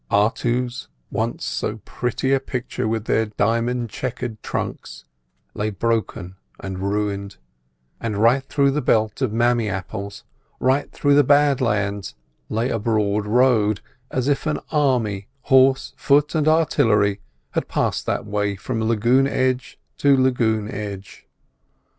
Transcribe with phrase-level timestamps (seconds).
[0.09, 5.05] Artus, once so pretty a picture with their diamond chequered trunks,
[5.53, 7.37] lay broken and ruined;
[7.99, 10.11] and right through the belt of mammee apple,
[10.59, 12.15] right through the bad lands,
[12.49, 17.21] lay a broad road, as if an army, horse, foot, and artillery,
[17.51, 21.27] had passed that way from lagoon edge to lagoon edge.